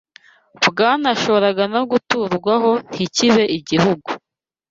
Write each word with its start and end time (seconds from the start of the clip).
bwanashoboraga 0.67 1.63
no 1.73 1.81
guturwaho 1.91 2.71
ntikibe 2.89 3.43
igihugu 3.57 4.09